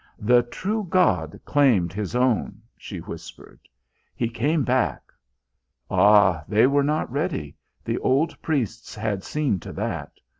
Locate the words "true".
0.41-0.87